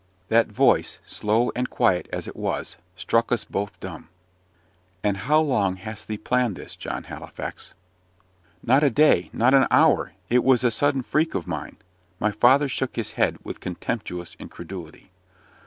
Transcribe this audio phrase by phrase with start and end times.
[0.29, 4.09] That voice, slow and quiet as it was, struck us both dumb.
[5.03, 7.75] "And how long hast thee planned this, John Halifax?"
[8.63, 10.13] "Not a day not an hour!
[10.27, 11.77] it was a sudden freak of mine."
[12.19, 15.11] (My father shook his head with contemptuous incredulity.)